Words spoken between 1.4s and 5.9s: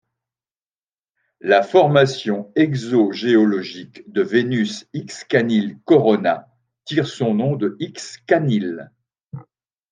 La formation exogéologique de Vénus Xcanil